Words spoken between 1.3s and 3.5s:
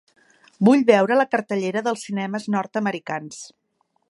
cartellera dels cinemes nord-americans